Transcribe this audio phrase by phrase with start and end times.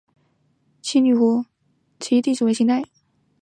[0.81, 1.45] 七女湖
[1.99, 3.01] 起义旧址的历史年代为清代。